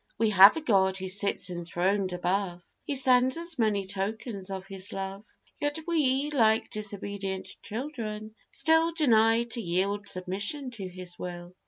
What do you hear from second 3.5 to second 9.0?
many tokens of his love: Yet we, like disobedient children, still